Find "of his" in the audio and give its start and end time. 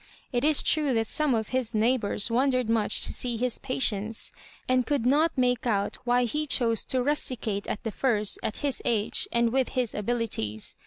1.35-1.75